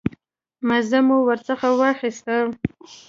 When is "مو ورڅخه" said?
1.07-1.69